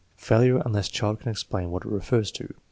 (Failure 0.17 0.59
unless 0.65 0.89
child 0.89 1.19
can 1.19 1.29
explain 1.29 1.69
what 1.69 1.85
it 1.85 1.89
refers 1.91 2.31
to.) 2.31 2.51